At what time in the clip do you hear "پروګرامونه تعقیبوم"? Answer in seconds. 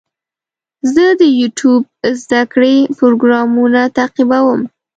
2.97-4.61